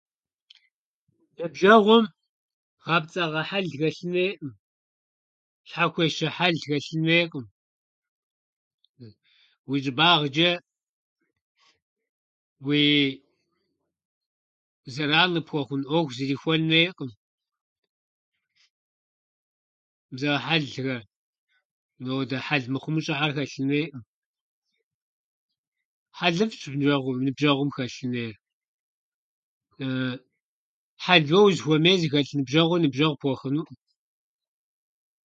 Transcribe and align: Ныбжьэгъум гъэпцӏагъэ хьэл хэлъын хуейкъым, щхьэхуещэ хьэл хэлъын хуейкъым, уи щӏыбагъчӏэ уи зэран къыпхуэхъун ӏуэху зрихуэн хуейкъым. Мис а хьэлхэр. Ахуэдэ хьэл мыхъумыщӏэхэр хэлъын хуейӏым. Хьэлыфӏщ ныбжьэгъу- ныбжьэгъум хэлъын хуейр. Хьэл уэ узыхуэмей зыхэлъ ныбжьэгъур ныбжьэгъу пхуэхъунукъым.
Ныбжьэгъум 1.37 2.05
гъэпцӏагъэ 2.85 3.41
хьэл 3.49 3.67
хэлъын 3.77 3.93
хуейкъым, 4.13 4.53
щхьэхуещэ 5.67 6.27
хьэл 6.35 6.57
хэлъын 6.65 7.01
хуейкъым, 7.05 7.45
уи 9.69 9.77
щӏыбагъчӏэ 9.83 10.51
уи 12.65 12.81
зэран 14.93 15.29
къыпхуэхъун 15.33 15.81
ӏуэху 15.85 16.13
зрихуэн 16.17 16.61
хуейкъым. 16.71 17.11
Мис 20.11 20.23
а 20.31 20.33
хьэлхэр. 20.45 21.01
Ахуэдэ 22.03 22.37
хьэл 22.45 22.63
мыхъумыщӏэхэр 22.73 23.31
хэлъын 23.33 23.67
хуейӏым. 23.71 24.03
Хьэлыфӏщ 26.17 26.63
ныбжьэгъу- 26.79 27.21
ныбжьэгъум 27.25 27.69
хэлъын 27.75 28.09
хуейр. 28.13 28.35
Хьэл 31.03 31.25
уэ 31.33 31.39
узыхуэмей 31.43 31.97
зыхэлъ 32.01 32.31
ныбжьэгъур 32.37 32.79
ныбжьэгъу 32.83 33.19
пхуэхъунукъым. 33.19 33.79